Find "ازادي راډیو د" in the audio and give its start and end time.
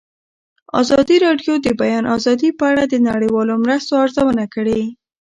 0.81-1.61